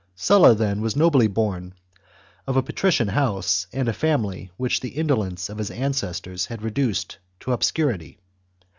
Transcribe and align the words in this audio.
Sulla, 0.15 0.55
then, 0.55 0.81
was 0.81 0.95
nobly 0.95 1.27
born, 1.27 1.75
of 2.47 2.57
a 2.57 2.63
patrician 2.63 3.09
house, 3.09 3.67
and 3.71 3.87
a 3.87 3.93
family 3.93 4.49
which 4.57 4.79
the 4.79 4.89
indolence 4.95 5.47
of 5.47 5.59
his 5.59 5.69
ancestors 5.69 6.47
had 6.47 6.63
reduced 6.63 7.19
to 7.41 7.51
obscurity. 7.51 8.17